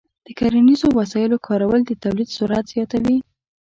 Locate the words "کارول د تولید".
1.47-2.29